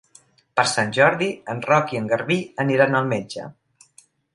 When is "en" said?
1.55-1.63, 2.03-2.11